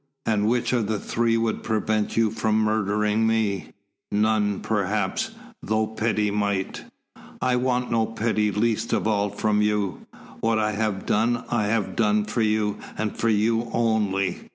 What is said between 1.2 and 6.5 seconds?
would prevent you from murdering me?" "None, perhaps though pity